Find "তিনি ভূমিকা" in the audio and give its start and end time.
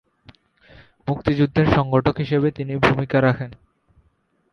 2.51-3.17